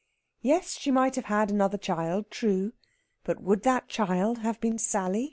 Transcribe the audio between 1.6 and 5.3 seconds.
child true! But would that child have been Sally?